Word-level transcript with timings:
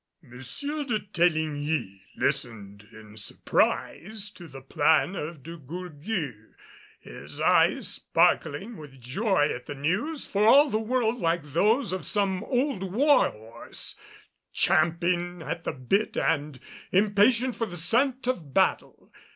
M. 0.23 0.31
de 0.39 0.99
Teligny 1.13 2.05
listened 2.17 2.87
in 2.91 3.17
surprise 3.17 4.31
to 4.31 4.47
the 4.47 4.63
plan 4.63 5.15
of 5.15 5.43
De 5.43 5.57
Gourgues, 5.57 6.55
his 6.99 7.39
eyes 7.39 7.87
sparkling 7.87 8.77
with 8.77 8.99
joy 8.99 9.47
at 9.53 9.67
the 9.67 9.75
news, 9.75 10.25
for 10.25 10.43
all 10.43 10.71
the 10.71 10.79
world 10.79 11.19
like 11.19 11.43
those 11.43 11.93
of 11.93 12.07
some 12.07 12.43
old 12.45 12.81
war 12.91 13.29
horse 13.29 13.93
champing 14.51 15.43
at 15.43 15.65
the 15.65 15.71
bit 15.71 16.17
and 16.17 16.59
impatient 16.91 17.55
for 17.55 17.67
the 17.67 17.77
scent 17.77 18.25
of 18.25 18.55
battle. 18.55 19.11